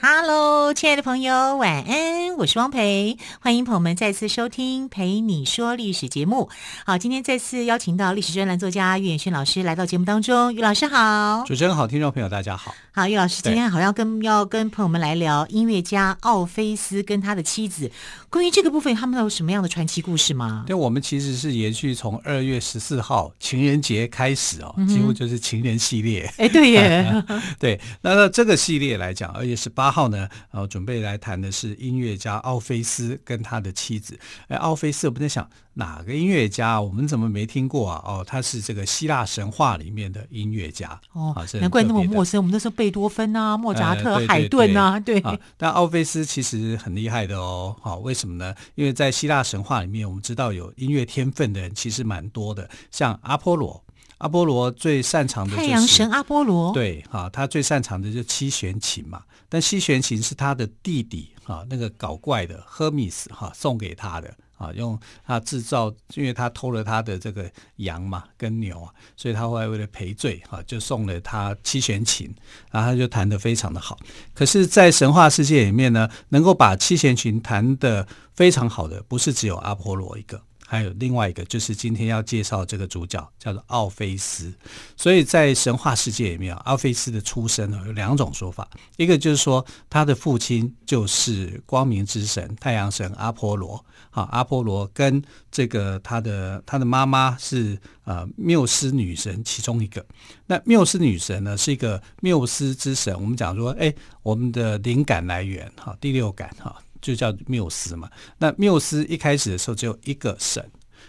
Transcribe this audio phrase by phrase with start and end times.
[0.00, 2.36] Hello，亲爱的朋友，晚安！
[2.36, 6.48] 我是汪培，欢迎朋友们再次收听《陪你说历史》节目。
[6.86, 10.54] 好，今天再次邀请到历史专栏作家于远轩老师来到节目当中。
[10.54, 12.72] 于老师好，主持人好，听众朋友大家好。
[12.98, 17.88] 好，叶老师今天好像跟要跟朋友们来聊音乐家奥菲斯跟他的妻子。
[18.28, 20.64] 关于这个部分，他们有什么样的传奇故事吗？
[20.66, 26.24] 对，我们其实是延续从二月十四号情人节开始哦，几乎就是情人系列。
[26.38, 27.24] 哎、嗯，对耶，
[27.60, 27.80] 对。
[28.00, 34.18] 那那这个系列来讲，二月十八号呢，呃，准备来谈的是音乐家奥菲斯跟他的妻子。
[34.48, 35.48] 哎，奥菲斯，我们在想。
[35.74, 36.80] 哪个音乐家？
[36.80, 38.02] 我们怎么没听过啊？
[38.04, 42.36] 哦，他是这个希腊神话里面的音乐家哦，难怪那么陌生。
[42.36, 45.20] 我们都说贝多芬啊、莫扎特、呃、海顿啊，对。
[45.20, 47.76] 啊，但奥菲斯其实很厉害的哦。
[47.82, 48.54] 好，为什么呢？
[48.76, 53.84] 因为在希腊神话里面，我们知道有音乐天分的人其实蛮多的，像阿波罗。
[54.18, 59.22] 阿波罗最擅长的就是太阳神阿波罗，对，哈，他最擅长的就是七弦琴嘛。
[59.48, 72.34] 但七弦琴是他的弟弟哈，那个搞怪的赫米斯哈送给他的啊，用他制造，因为他偷了他的这个羊嘛跟牛啊，所以他后来为了赔罪啊，就送了他七弦琴，
[72.70, 73.96] 然后他就弹得非常的好。
[74.34, 80.42] 可是，在神话世界里面呢，能够把七弦琴弹得非常好的，不是只有阿波罗一个。
[80.70, 84.52] 还有另外一个，就是今天要介绍这个主角叫做奥菲斯。
[84.98, 88.68] 所以在神话世界里面，奥菲斯的出生呢有两种说法，
[88.98, 100.04] 一个就是说他的父亲就是光明之神太阳神阿波罗，好，阿波罗跟这个他的他的妈妈是呃缪斯女神其中一个。
[100.46, 103.90] 那缪斯女神呢是一个缪斯之神，我们讲说，哎，
[104.22, 106.76] 我们的灵感来源哈，第六感哈。
[107.00, 108.08] 就叫缪斯嘛。
[108.38, 110.64] 那缪斯一开始的时候只有一个神，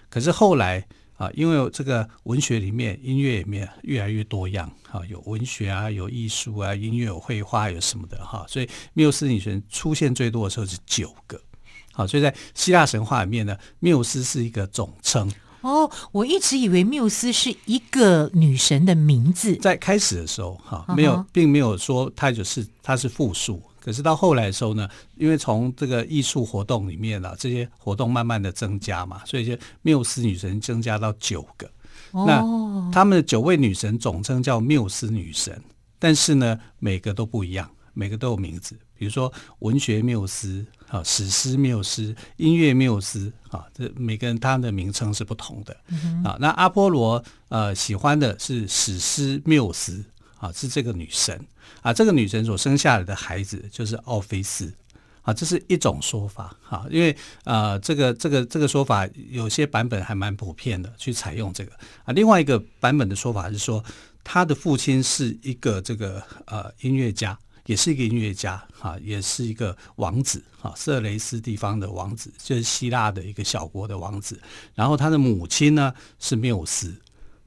[0.10, 0.86] 可是后来
[1.18, 11.42] 啊，因为这个文学里面、音乐里面越来越多样，哈，有文学啊，有艺术啊，音乐有绘画，有什么的哈，所以缪斯女神出现最多的时候是九个，
[11.92, 15.30] 好，所以在希腊神话里面呢，缪斯是一个总称。
[15.62, 23.62] 哦，我一直以为缪斯是一个女神的名字，在开始的时候哈，没有，并没有说它就是它是复数。
[23.90, 31.68] 可是到后来的时候呢，因为从这个艺术活动里面啊，这些活动慢慢的增加嘛，所以就缪斯女神增加到九个。
[32.12, 35.60] 哦、那他们的九位女神总称叫缪斯女神，
[35.98, 38.78] 但是呢，每个都不一样，每个都有名字。
[38.96, 45.76] 比如说文学缪斯啊，史诗缪斯，音乐缪斯啊，这每个人他的名称是不同的。
[45.88, 50.06] 嗯、啊，那阿波罗呃喜欢的是史诗缪斯。
[50.40, 51.40] 啊，是这个女神
[51.82, 54.74] 啊，这个女神所生下来的孩子就是奥菲斯
[55.22, 61.72] 啊，这是一种说法哈，因为呃，这个这个这个说法有些版本还蛮普遍的，去采用这个
[62.06, 62.14] 啊。
[62.14, 63.84] 另外一个版本的说法是说，
[64.24, 74.40] 他的父亲是一个这个呃音乐家，也是一个音乐家哈，也是一个王子哈，色雷斯地方的王子，就是希腊的一个小国的王子。
[74.74, 76.96] 然后他的母亲呢是缪斯。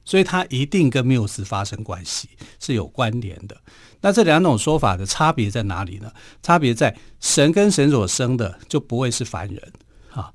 [0.05, 3.55] 所以他一定跟缪斯发生关系，是有关联的。
[4.01, 6.11] 那这两种说法的差别在哪里呢？
[6.41, 9.73] 差别在神跟神所生的就不会是凡人，
[10.11, 10.31] 啊，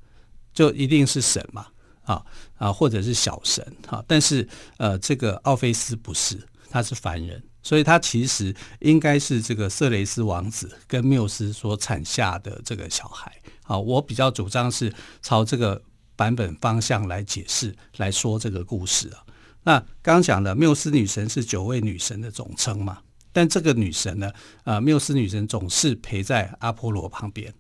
[0.55, 1.67] 就一定是神嘛，
[2.05, 2.25] 啊
[2.57, 4.03] 啊，或者是小神，哈。
[4.09, 4.49] 但是
[4.79, 6.41] 呃，这个奥菲斯不是，
[6.71, 13.31] 他是凡人，所以他其实应该是这个色雷斯王子跟缪斯所产下的这个小孩。
[13.65, 14.91] 啊，我比较主张是
[15.21, 15.83] 朝这个
[16.17, 19.21] 版本方向来解释来说这个故事啊。
[19.69, 23.01] 那刚讲的缪斯女神是九位女神的总称嘛？
[23.35, 24.33] 但这个女神呢，
[24.65, 27.53] 呃，缪斯女神总是陪在阿波罗旁边，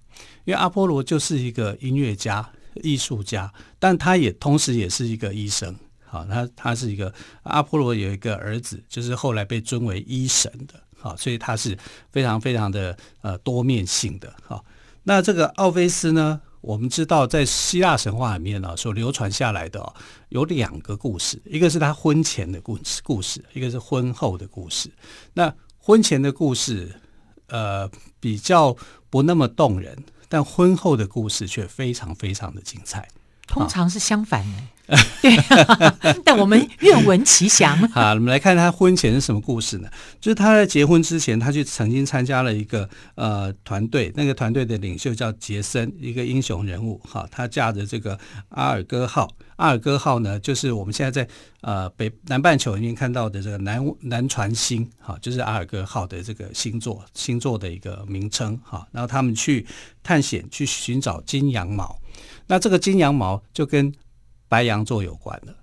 [0.46, 5.76] 因为阿波罗就是一个音乐家、艺术家，但他也同时也是一个医生。
[6.06, 7.12] 好，他他是一个
[7.42, 10.82] 阿波罗有一个儿子，就是后来被尊为医神的。
[10.96, 11.76] 好，所以他是
[12.10, 14.34] 非常非常的呃多面性的。
[14.42, 14.64] 好，
[15.02, 16.40] 那这个奥菲斯呢？
[16.60, 19.94] 我们知道，在希腊神话里面呢，所流传下来的
[20.30, 24.90] 有两个故事，一个是他婚前的故事，故事，一个是婚后的故事。
[25.34, 27.00] 那婚前的故事，
[27.46, 27.88] 呃，
[28.18, 28.76] 比较
[29.08, 29.96] 不那么动人，
[30.28, 33.08] 但婚后的故事却非常非常的精彩。
[33.46, 34.62] 通常是相反的。
[35.20, 37.76] 对、啊， 但我们愿闻其详。
[37.92, 39.88] 好，我们来看他婚前是什么故事呢？
[40.18, 46.98] 就是他在结婚之前，他去曾经参加了一个呃团队，那个团队的领袖叫杰森，一个英雄人物。
[47.04, 48.18] 哈，他驾着这个
[48.48, 51.30] 阿尔戈号，阿尔戈号呢，就是我们现在在
[51.60, 58.58] 呃北南半球里面看到的这个南南船星，哈，就是阿尔戈号的这个星座星座的一个名称。
[58.64, 59.66] 哈，然后他们去
[60.02, 61.98] 探险，去寻找金羊毛。
[62.46, 63.92] 那这个金羊毛就跟
[64.48, 65.54] 白羊座有关的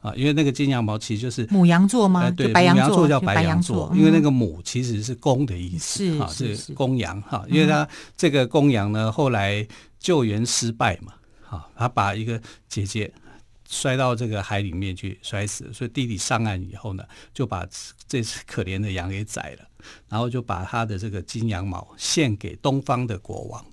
[0.00, 2.30] 啊，因为那个金羊毛其实就是母羊座吗？
[2.30, 7.42] 对，白羊座叫白羊座，因为那个母其实是公的意思，是啊，是公羊哈。
[7.48, 9.66] 因为他这个公羊呢，后来
[9.98, 12.38] 救援失败嘛，哈，他把一个
[12.68, 13.10] 姐姐
[13.66, 17.02] 摔到这个海里面去摔死了，所以弟弟上岸以后呢，
[17.32, 17.66] 就把
[18.06, 19.66] 这只可怜的羊给宰了，
[20.10, 23.64] 然后就把他的这个金羊毛献给东方的国王。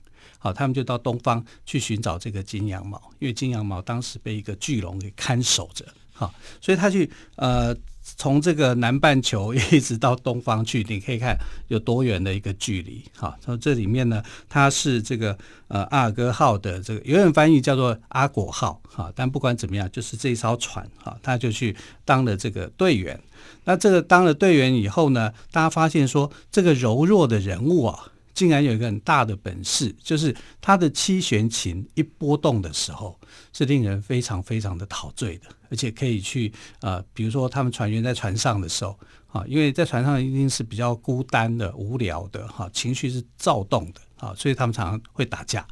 [0.44, 5.86] 好，他们就到东方去寻找这个金羊毛，因为金羊毛当时被一个巨龙给看守着。
[6.12, 7.76] 好，所以他去呃，
[8.18, 13.04] 从这个南半球 一直到东方去，你可以看有多远的一个距离。
[13.16, 18.82] 好，从这里面呢，它是这个呃阿尔戈号的这个有人翻译叫做阿果号。
[18.88, 23.20] 哈，但不管怎么样，就是这艘船哈，他就去当了这个队员。
[23.64, 28.08] 那这个当了队员以后呢，大家发现说这个柔弱的人物啊。
[28.42, 33.16] 竟然有一个很大的本事，就是他的七弦琴一波动的时候，
[33.54, 38.98] 是令人非常非常的陶醉的，而且可以去呃，比如说他们船员在船上的时候，
[39.28, 45.64] 啊，因为在船上一定是比较孤单的、无聊的，哈，情绪是躁动的，啊，所以他们常常会打架，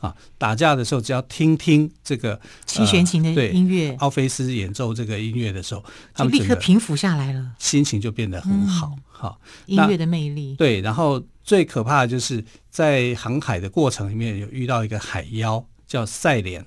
[0.00, 5.84] 啊，打架的时候只要听听这个七弦琴的音乐，奥菲斯演奏这个音乐的时候，
[6.14, 11.22] 就立刻平复下来了，心情就变得很好，好，音乐的魅力，对，然后。
[11.48, 16.62] 最可怕的就是在航海的过程里面有遇到一个海妖叫赛莲，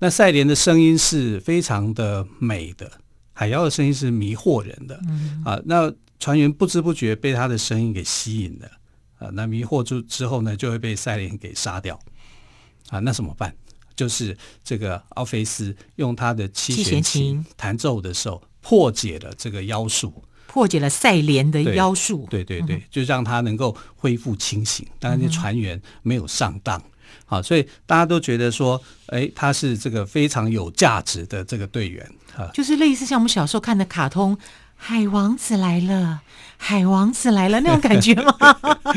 [0.00, 2.90] 那赛莲的声音是非常的美的，
[3.32, 8.68] 海妖的声音是迷惑人的，嗯、啊，那船员不知不觉被他的声音给吸引了，
[9.24, 11.96] 啊，那迷惑住之后呢，就会被赛莲给杀掉，
[12.94, 13.52] 啊，那怎么办？
[13.96, 20.22] 就是这个奥菲斯用他的七弦琴弹奏的时候破解了这个妖术。
[20.46, 24.86] 破解了赛莲的妖术，对对对，对，就让他能够恢复清醒。
[25.00, 26.80] 当然，这船员没有上当，
[27.26, 34.36] 好，所以大家都觉得说，哎，他是这个非常有价值的这个队员，哈，就是类似像我们小时候看的卡通
[34.76, 36.20] 《海王子来了》。
[36.56, 38.34] 海王子来了那种感觉吗？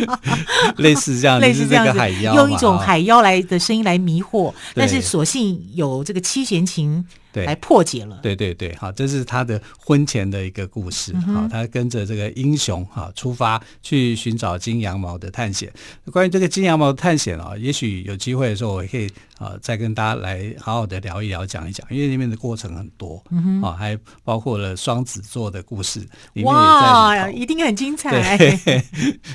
[0.78, 7.06] 类似这样， 类似这样海妖，用一种海妖来的声音来迷惑，但是所幸有这个七弦琴
[7.46, 8.20] 来破解了。
[8.22, 11.14] 对对对，好，这是他的婚前的一个故事。
[11.18, 15.72] 好、嗯，他跟着这个英雄哈出发去寻找金羊毛的探险。
[16.12, 26.00] 关于这个金羊毛的探险啊，也许有机会的时候我也可以啊再跟大家来好好的聊一聊，讲一讲，因为里面的过程很多啊、嗯，还包括了双子座的故事，
[26.34, 27.38] 里面也在里头。
[27.38, 28.38] 一定很精彩，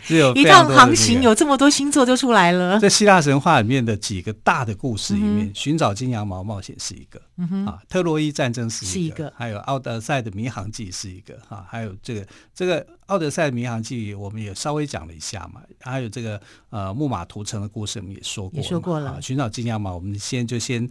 [0.05, 2.79] 只 有一趟航行有这么多星座就出来了。
[2.81, 16.41] 在希腊神话里面的几个大的故事里面，嗯、寻找金羊毛冒险是一个，嗯、啊，特洛伊战争是一个，是一个还有奥德赛的迷航记是一个，哈、啊，还有这个这个奥德赛的迷航记我们也稍微讲了一下嘛，还有这个
[16.71, 19.21] 呃木马屠城的故事我们也说过，也说过了。
[19.21, 20.89] 寻找金羊毛，我们先就先。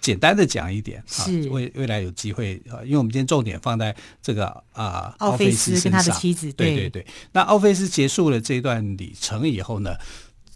[0.00, 7.04] 简单的讲一点，是未未来有机会啊，因为我们今天重点放在这个啊，奥菲斯跟他的妻子，对对对。
[7.32, 9.96] 那奥菲斯结束了这段旅程以后呢，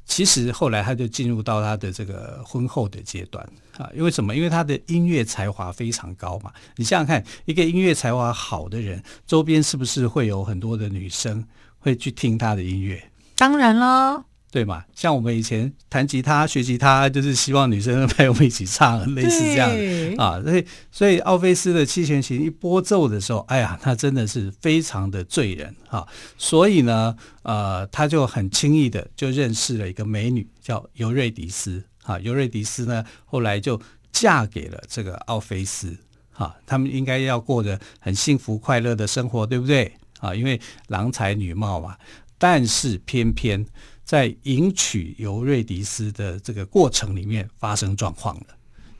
[0.04, 3.42] 其实后来他就进入到他的这个婚后的阶段
[3.78, 4.34] 啊，因为什么？
[4.36, 6.52] 因为他的音乐才华非常高嘛。
[6.76, 11.44] 你想想看，一个音乐才华好的人，周边是不是会有很多的女生
[11.78, 13.02] 会去听他的音乐？
[13.36, 14.24] 当然了。
[14.52, 14.84] 对嘛？
[14.94, 19.70] 像我们以前弹吉他、学吉他，就是希望女生陪我们一起唱， 类似这样
[20.18, 20.38] 啊。
[20.42, 26.06] 所以，所以奥菲斯的七弦琴一拨奏的时候，哎呀，他真的是非常的醉人哈。
[26.36, 32.18] 所以呢，呃，他就很轻易的就认识了一个美女，叫尤瑞迪斯啊。
[32.18, 33.80] 尤瑞迪斯呢，后来就
[34.12, 35.96] 嫁给了这个奥菲斯
[36.30, 36.54] 哈。
[36.66, 39.90] 他们应该要过着很幸福快乐的生活，对不对
[40.20, 40.34] 啊？
[40.34, 41.96] 因为郎才女貌嘛。
[42.36, 43.64] 但是偏偏。
[44.04, 48.46] 在迎娶尤瑞迪斯的这个过程里面发生状况了。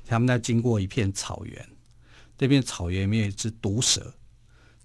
[0.07, 1.69] 他们在经过一片草原，
[2.37, 4.15] 这片草原里面有一只毒蛇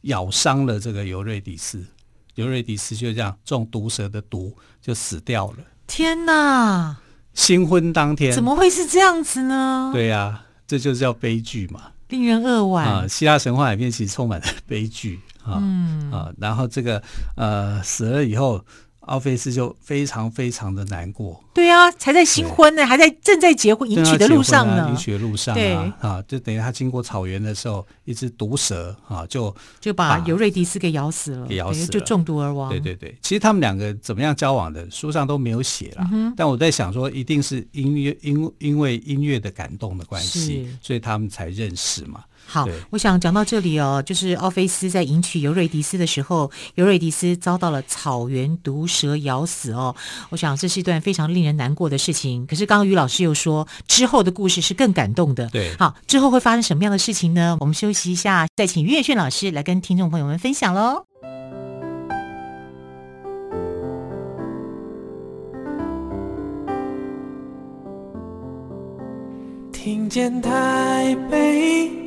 [0.01, 1.86] 咬伤了这个尤瑞迪斯，
[2.36, 5.57] 尤瑞迪斯就这样中毒蛇的毒就死掉了。
[5.86, 6.97] 天哪！
[7.33, 9.91] 新婚当天怎么会是这样子呢？
[9.93, 13.07] 对呀、啊，这就叫悲剧嘛，令人扼腕啊！
[13.07, 16.33] 希腊神话里面其实充满了悲剧啊、嗯、啊！
[16.38, 17.03] 然后这个
[17.36, 18.65] 呃死了以后。
[19.08, 21.44] 奥菲斯就非常非常的难过。
[21.54, 24.88] 对啊，才在新婚呢，还在正在结婚迎娶的路上呢。
[24.90, 32.70] 迎娶的路上啊，啊，就等于他经过草原的时候，一只毒蛇啊，就就把尤瑞迪斯给咬死了，给咬死了，就中毒而亡。
[32.70, 36.08] 对对对，其实他们两个怎么样交往的，书上都没有写啦。
[36.12, 42.24] 嗯、但我在想说，一定是音乐因因为音乐的感动的关系，所以他们才认识嘛。
[42.48, 49.94] 好，我想讲到这里哦，就是奥菲斯在迎娶尤瑞迪斯的时候，尤瑞迪斯遭到了草原毒蛇咬死哦。
[50.30, 52.48] 我想这是一段非常令人难过的事情。
[52.48, 55.48] 可是刚刚于老师又说，之后的故事是更感动的。
[55.50, 57.58] 对，好，之后会发生什么样的事情呢？
[57.60, 61.04] 我们休息一下，再请于远炫老师来跟听众朋友们分享喽。
[69.74, 72.07] 听见台北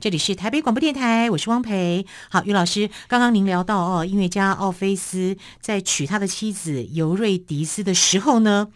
[0.00, 2.06] 这里是台北广播电台，我是汪培。
[2.30, 8.68] 好，于老师，刚刚您聊到哦，音乐家奥菲斯在娶他的妻子尤瑞迪斯的时候呢，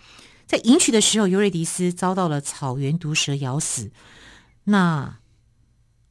[0.45, 3.91] 在迎娶的时候，尤瑞迪斯遭到了草原毒蛇咬死。
[4.65, 5.17] 那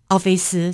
[0.07, 0.73] 奥菲斯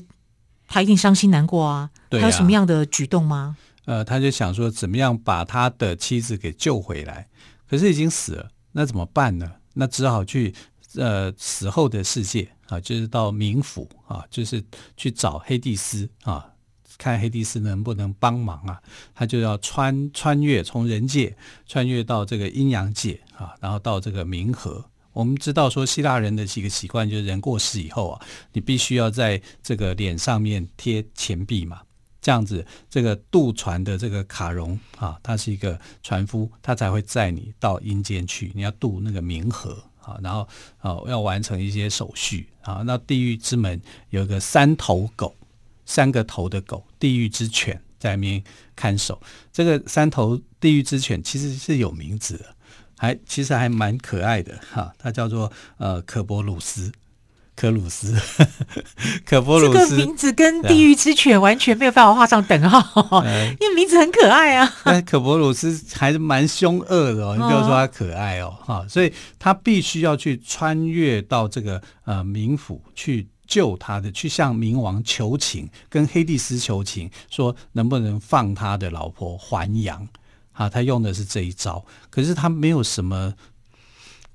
[0.69, 3.57] 他一定伤心难过啊，他有什么样的举动吗？
[3.83, 7.27] 呃，他就想说怎么样把他的妻子给救回来，
[7.69, 9.55] 可是已经死了，那怎么办呢？
[9.73, 10.55] 那只好去
[10.95, 12.53] 呃死后的世界。
[12.69, 14.63] 啊，就是到冥府啊，就是
[14.95, 16.47] 去找黑帝斯啊，
[16.97, 18.81] 看黑帝斯能不能帮忙啊。
[19.13, 21.35] 他就要穿穿越，从人界
[21.67, 24.85] 穿越到这个阴阳界啊，然后到这个冥河。
[25.11, 28.21] 我们知道说，希腊人的几个习惯，就是人过世以后啊，
[28.53, 31.81] 你必须要在这个脸上面贴钱币嘛，
[32.21, 38.51] 这样子这个渡船的这个卡戎啊，他是一个船夫，他才会载你到阴间去。
[38.53, 39.83] 你要渡那个冥河。
[40.01, 40.47] 啊，然后
[40.79, 42.81] 啊，要完成一些手续啊。
[42.85, 45.35] 那地狱之门有个三头狗，
[45.85, 48.43] 三个头的狗，地狱之犬在那边
[48.75, 49.21] 看守。
[49.51, 52.55] 这个三头地狱之犬其实是有名字的，
[52.97, 54.93] 还其实还蛮可爱的哈。
[54.97, 56.91] 它叫做呃可波鲁斯。
[57.59, 58.15] 科鲁斯，
[59.27, 64.73] 可波鲁斯，这个名字跟地狱之犬完全没有办法画上等号，嗯、因为名字很可爱啊。
[64.85, 80.07] 但可波鲁斯还是蛮凶恶的哦，你不要说他可爱哦，哈、哦，所以他必须要去穿越到这个呃冥府去救他的，去向冥王求情，跟黑帝斯求情，说能不能放他的老婆还阳
[80.53, 80.69] 啊？
[80.69, 83.33] 他用的是这一招，可是他没有什么。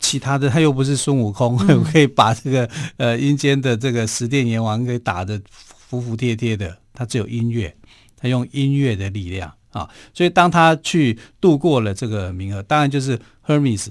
[0.05, 2.69] 其他的他又不是孙悟空，嗯、 可以把这个
[2.99, 5.41] 呃阴间的这个十殿阎王给打得
[5.89, 6.77] 服服帖帖的。
[6.93, 7.75] 他只有音乐，
[8.17, 9.89] 他用音乐的力量啊。
[10.13, 13.89] 所以当他去度过了这个冥河，当然就是 Hermes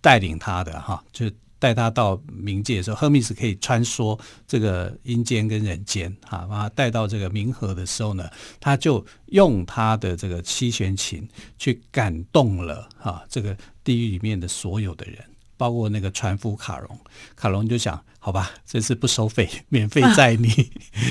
[0.00, 1.28] 带领他的哈，就
[1.58, 8.28] 带他到冥界的时候，Hermes 可以穿梭这个阴间跟人间啊，把他带到这个冥河的时候呢，
[8.60, 11.26] 他就用他的这个七弦琴
[11.58, 15.18] 去感动了啊这个地狱里面的所有的人。
[15.58, 16.98] 包括那个船夫卡隆，
[17.36, 20.48] 卡隆就想，好吧，这次不收费， 免费载你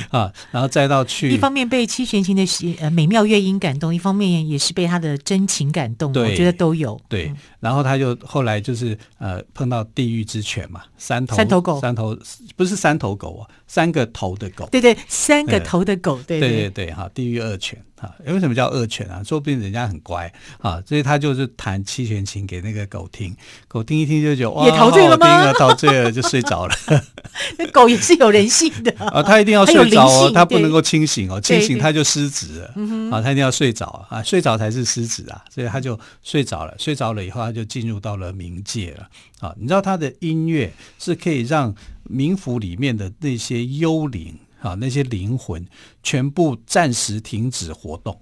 [0.10, 1.30] 啊， 啊，然后再到去。
[1.32, 2.44] 一方面被七弦琴的
[2.80, 6.12] 呃美妙乐音感动，一方面也是被他的真情感动。
[6.14, 7.00] 我觉得都有。
[7.08, 12.18] 对，然后他就后来就是呃碰到地狱之犬嘛，三头三头狗，三头
[12.56, 14.68] 不是三头狗啊，三个头的狗。
[14.72, 17.84] 对对，三个头的狗，对对对对哈，地狱二犬。
[18.00, 19.24] 啊，为什么叫恶犬啊？
[19.24, 23.36] 说不定人家很乖啊，所以他就是弹七弦琴给那个狗听，
[23.68, 25.52] 狗听一听就觉得哇，也陶醉了吗？
[25.54, 26.76] 陶醉了就睡着了。
[27.58, 32.68] 那狗也是有人性的啊，它一定要 睡着哦，它不能够清醒哦，清醒它就失职了。
[33.12, 36.76] 啊，它一定要睡着啊，睡着才是失职啊，所以它就睡着了。
[36.78, 39.08] 睡着了以后，它就进入到了冥界了。
[39.40, 41.74] 啊，你知道它的音乐是可以让
[42.08, 44.38] 冥府里面的那些幽灵。
[44.68, 45.66] 啊，那些灵魂
[46.04, 48.20] 全部暂时停止活动，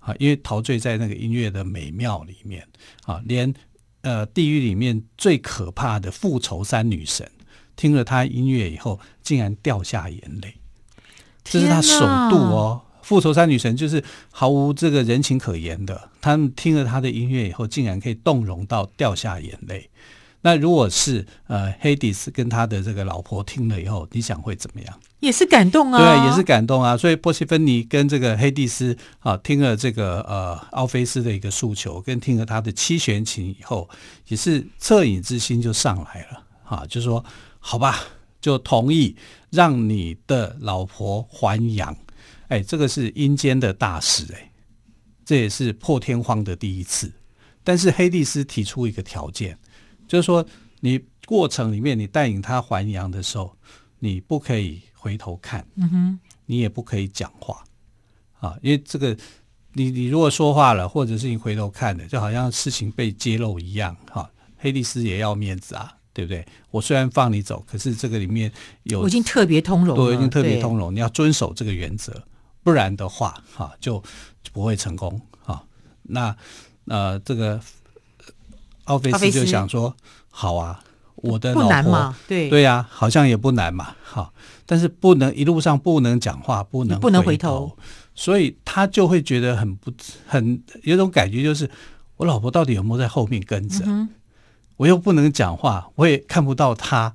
[0.00, 2.66] 啊，因为陶醉在那个音乐的美妙里面，
[3.04, 3.54] 啊，连
[4.00, 7.30] 呃地狱里面最可怕的复仇三女神
[7.76, 10.56] 听了他音乐以后，竟然掉下眼泪，
[11.44, 12.82] 这是他首度哦。
[13.02, 19.90] 复仇三女神就是毫无这个人情可言的，他们听了他的音乐以后，竟然可以动容到掉下眼泪。
[20.42, 25.00] 那如果是呃黑迪斯跟他的这个老婆听了以后，你想会怎么样？
[25.22, 26.96] 也是感动啊，对，也是感动啊。
[26.96, 33.88] 所以波西芬尼跟这个黑蒂斯啊，听了这个呃奥菲斯的一个诉求，跟听了他的七弦琴以后，
[34.26, 37.24] 也是恻隐之心就上来了啊，就说
[37.60, 38.00] 好吧，
[38.40, 39.14] 就同意
[39.50, 41.96] 让你的老婆还阳。
[42.48, 44.50] 哎，这个是阴间的大事哎，
[45.24, 47.08] 这也是破天荒的第一次。
[47.62, 49.56] 但是黑蒂斯提出一个条件，
[50.08, 50.44] 就是说
[50.80, 53.56] 你过程里面你带领他还阳的时候，
[54.00, 54.82] 你不可以。
[55.02, 57.64] 回头看，嗯哼，你也不可以讲话
[58.38, 59.16] 啊，因为这个，
[59.72, 66.46] 你你如果说话了，或者是你回头看的，就好像事情被揭露一样，哈、啊，黑利斯也要面子啊，对不对？
[66.70, 68.52] 我虽然放你走，可是这个里面
[68.84, 72.22] 有，我已经特别通融了，对，已经特别通融，你要遵守这个原则，
[72.62, 73.98] 不然的话，哈、啊，就
[74.44, 75.64] 就不会成功，哈、啊。
[76.04, 76.36] 那
[76.86, 77.60] 呃，这个
[78.84, 79.96] 奥菲斯就想说，
[80.30, 80.80] 好啊。
[81.22, 84.32] 我的老婆，对对呀、啊，好像也不难嘛，好，
[84.66, 87.76] 但是不能一路上不能讲话，不能不能回头，
[88.14, 89.90] 所以他就会觉得很不
[90.26, 91.70] 很有种感觉，就是
[92.16, 93.84] 我老婆到底有没有在后面跟着？
[93.86, 94.08] 嗯、
[94.76, 97.14] 我又不能讲话，我也看不到他，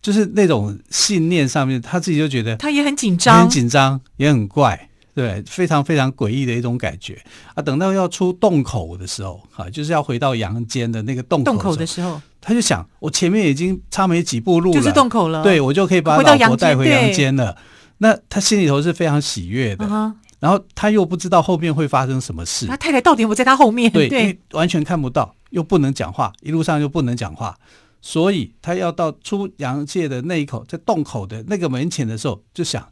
[0.00, 4.88] 就是那种信念上面，他自己就觉得他也很紧张，很紧张，也很怪。
[5.14, 7.20] 对，非常非常诡异的一种感觉
[7.54, 7.60] 啊！
[7.60, 17.54] 等到要出洞口的时候，哈、啊，就是要回到阳间的那个洞口，洞口的时候，他就想，我前面已经差没几步路了，就是洞口了，对，我就可以把老婆带回阳间了。
[17.98, 23.92] 那他心里头是非常喜悦的，啊、然后他又不知道后面会发生什么事，他太太到底有没有在他后面？
[23.92, 27.54] 对，对，因为完全看不到，又不能讲话，一路上又不能讲话，
[28.00, 32.88] 所以他要到出阳界的那一口，在洞口的那个门前的时候，就想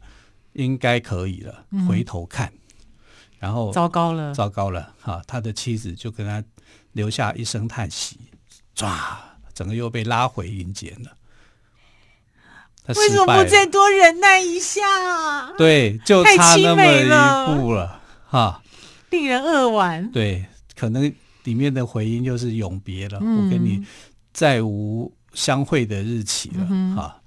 [0.53, 2.45] 应该可以了，回头看。
[2.49, 2.59] 嗯
[3.39, 4.95] 然后糟糕了，糟糕了！
[4.99, 6.43] 哈，他的妻子就跟他
[6.93, 8.17] 留下一声叹息，
[8.75, 8.91] 唰，
[9.57, 11.17] 整个又被拉回阴间了。
[12.93, 14.81] 为什么不再多忍耐一下？
[15.57, 18.61] 对，就差那么一步了，哈，
[19.09, 20.11] 令人扼腕。
[20.11, 21.11] 对，可能
[21.43, 23.83] 里面的回音就是永别了，嗯、我跟你
[24.31, 27.19] 再无相会的日期了，嗯、哈。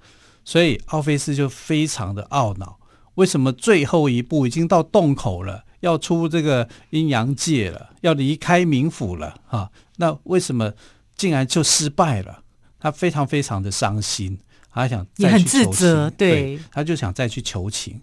[0.45, 2.79] 所以奥菲斯就非常的懊恼，
[3.15, 5.65] 为什么最后一步已经到洞口了？
[5.81, 9.71] 要出这个阴阳界了，要离开冥府了哈！
[9.97, 10.73] 那为什么
[11.21, 12.41] 竟然就失败了？
[12.79, 14.39] 他非常非常的伤心，
[14.73, 18.01] 他想再去求情，也很自责，对，对，他就想再去求情。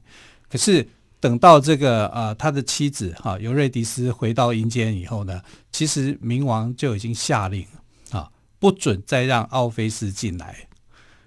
[0.48, 0.87] 可是
[1.18, 7.66] 等到这个呃他的妻子哈、啊、尤瑞迪斯回到阴间以后呢，其实冥王就已经下令
[8.12, 10.68] 啊，不准再让奥菲斯进来，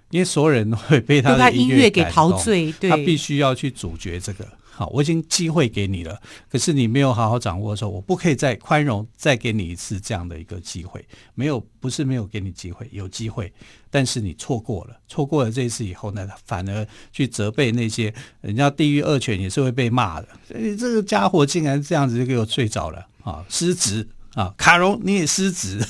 [0.08, 4.48] 因为所有人会被他的音乐给陶醉，对，他必须要去阻绝这个。
[4.74, 6.18] 好，我已经机会给你了，
[6.50, 11.06] 可是你没有好好掌握的时候，我不可以再宽容，再给你一次这样的一个机会。
[11.34, 13.52] 没有，不是没有给你机会，有机会，
[13.90, 20.28] 但是你错过了，错过了这一次以后呢，反而去责备那些人家地狱恶犬也是会被骂的。
[20.54, 23.44] 诶，这个家伙竟然这样子就给我睡着了啊！
[23.50, 24.54] 失职啊！
[24.56, 25.86] 卡戎你也失职，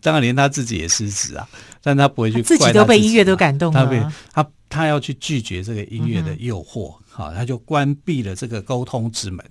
[0.00, 1.48] 当然连他自己也失职啊，
[1.82, 4.00] 但他不会去怪自己，自己都被音乐都感动了，他被
[4.32, 6.94] 他他要去拒绝这个音乐的诱惑。
[6.98, 9.44] 嗯好，他就关闭了这个沟通之门，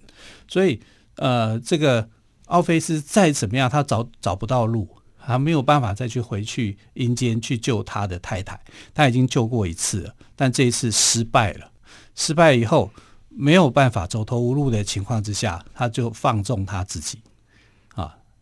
[0.50, 0.82] 所以
[1.16, 2.10] 呃，这个
[2.48, 4.86] 奥菲斯再怎么样，他找找不到路，
[5.18, 8.60] 他没有办法再去回去阴间去救他的太太。
[8.94, 11.72] 他已经救过一次了，但这一次失败了。
[12.16, 12.92] 失败以后
[13.30, 17.20] 没有办法走投无路的情况之下，他就放纵他自己，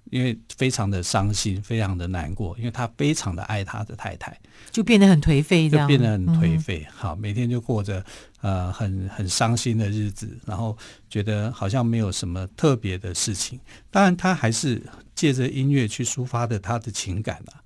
[0.10, 4.38] 因为非常的伤心，非常的难过，因为他非常的爱他的太太，
[4.72, 6.86] 就变得很颓废，就变得很颓废。
[6.90, 8.04] 嗯、好，每天就过着。
[8.42, 10.76] 呃，很很伤心的日子，然后
[11.08, 13.60] 觉得好像没有什么特别的事情。
[13.92, 14.82] 当然，他还是
[15.14, 17.62] 借着音乐去抒发的他的情感啊。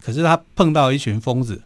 [0.00, 1.60] 可是他碰到一群疯子，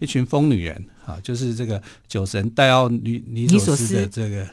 [0.00, 4.44] 一群疯女人啊，就是这个酒神戴奥尼尼索斯的这个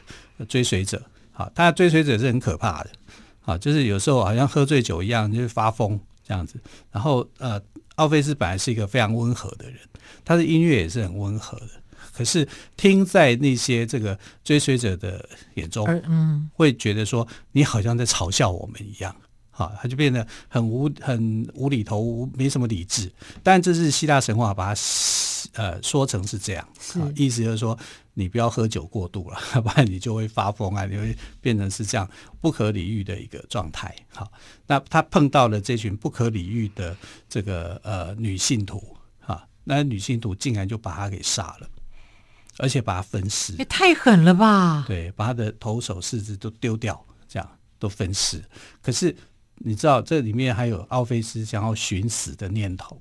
[0.46, 1.02] 追随者。
[1.32, 2.90] 好，他的追随者是很可怕的。
[3.44, 6.60] 啊，就是有时候好像喝醉酒一样，就是发疯这样子。
[6.90, 7.60] 然后呃，
[7.96, 9.78] 奥菲斯本来是一个非常温和的人，
[10.24, 11.68] 他的音乐也是很温和的。
[12.12, 19.14] 可是听在那些这个追随者的眼中，嗯，会觉得说你好像在嘲笑我们一样，
[19.50, 23.10] 好，他就变得很无很无厘头，没什么理智。
[23.42, 24.74] 但这是希腊神话把它
[25.54, 27.78] 呃说成是这样，啊意思就是说
[28.14, 32.08] 你不要喝酒过度了， 不然你就会发疯啊，你会变成是这样
[32.40, 33.94] 不可理喻的一个状态。
[34.10, 34.30] 好，
[34.66, 36.96] 那他碰到了这群不可理喻的
[37.28, 41.68] 这个呃女信徒，哈，那女信徒竟然就把他给杀了。
[42.58, 44.84] 而且把它分尸，也太狠了吧！
[44.86, 48.44] 对，把他的头手四肢都丢掉，这样都分尸。
[48.82, 49.16] 可是
[49.54, 53.00] 你知道，这里面还有奥菲斯想要寻死的念头，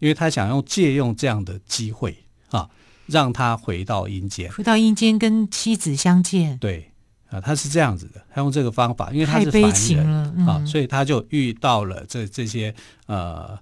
[0.00, 2.16] 因为他想用借用这样的机会
[2.50, 2.68] 啊，
[3.06, 6.56] 让他回到阴间，回到阴间跟妻子相见。
[6.58, 6.90] 对
[7.28, 12.74] 啊，他是这样子的，他用这个方法，因为他是凡人啊，所以他就遇到了这这些
[13.06, 13.58] 呃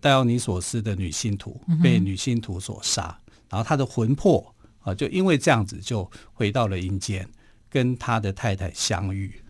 [0.00, 7.28] 戴奥尼索斯的女信徒，被女信徒所杀，嗯、然后他的魂魄啊，就因为这样子就回到了阴间，
[7.68, 9.42] 跟他的太太相遇。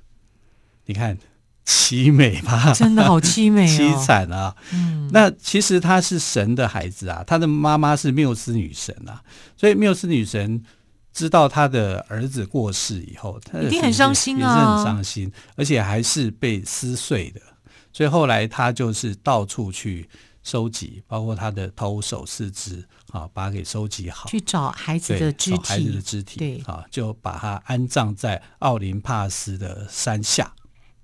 [0.86, 1.18] 你看。
[1.66, 4.54] 凄美吧，真的好凄美、哦，凄惨啊！
[4.72, 9.22] 嗯，那其实他是神的孩子啊，他的妈妈是缪斯女神啊，
[9.56, 10.62] 所以缪斯女神
[11.12, 17.40] 知道他的儿子过世以后，他一定很伤心啊，也是很伤心，而且还是被撕碎的。
[17.92, 20.08] 所以后来他就是到处去
[20.42, 26.62] 收集，包括他的头、手、四肢啊，把它给收集好，去找孩子的肢体，孩子的肢体，对。
[26.66, 30.52] 啊，就把它安葬在奥林帕斯的山下。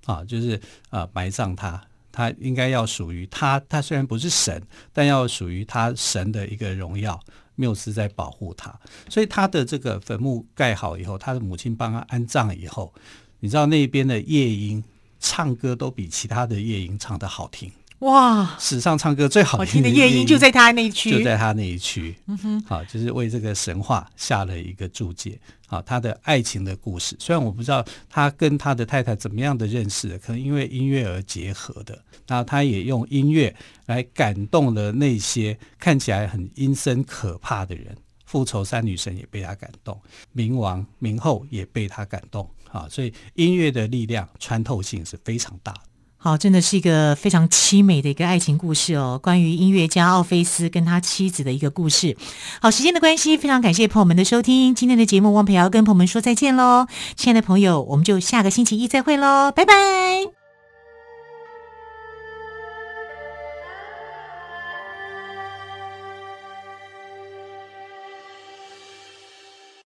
[0.07, 1.79] 啊，就是啊、埋葬他，
[2.11, 3.61] 他应该要属于他。
[3.69, 4.59] 他虽然不是神，
[4.91, 7.19] 但要属于他神的一个荣耀。
[7.59, 12.93] 缪斯在保护他，所以他的这个坟墓盖好以后，他的母亲帮他安葬以后，
[13.39, 14.83] 你知道那边的夜莺
[15.19, 17.71] 唱歌都比其他的夜莺唱得好听。
[17.99, 18.55] 哇！
[18.59, 22.15] 史上唱歌最好听的夜莺就在他那一区，就在他那一区。
[22.27, 25.39] 嗯哼，好，就是为这个神话下了一个注解。
[25.65, 31.99] 好，他的爱情的故事，虽然我不知道他跟他的太太怎么样的认识，可能因为音乐而结合的。
[32.27, 33.53] 那他也用音乐
[33.87, 37.97] 来感动了那些看起来很阴森可怕的人。
[38.25, 39.99] 复仇三女神也被他感动，
[40.35, 42.47] 冥王冥后也被他感动。
[42.69, 45.79] 好，所以音乐的力量穿透性是非常大的。
[46.27, 49.17] 好，真的是一个非常凄美的一个爱情故事哦。
[49.23, 52.17] 关于音乐家奥菲斯跟他妻子的一个故事。
[52.61, 54.75] 好，时间的关系，非常感谢朋友们的收听。
[54.75, 56.85] 今天的节目，汪培要跟朋友们说再见喽。
[57.15, 60.36] 亲爱的朋友，我们就下个星期一再会喽，拜拜。